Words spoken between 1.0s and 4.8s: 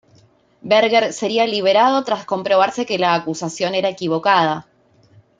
sería liberado tras comprobarse que la acusación era equivocada.